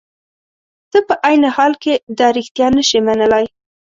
[0.91, 3.45] ته په عین حال کې دا رښتیا نشې منلای.